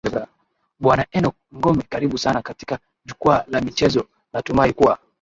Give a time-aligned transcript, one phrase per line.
[0.83, 4.97] bwana enock ngome karibu sana katika jukwaa la michezo natumai kuwa